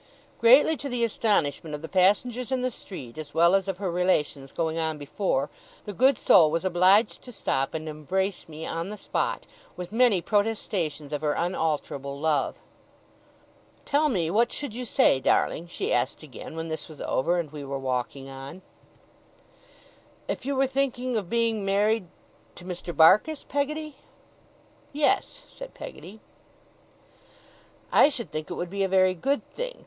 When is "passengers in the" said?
1.87-2.71